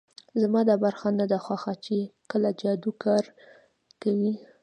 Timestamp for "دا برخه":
0.69-1.07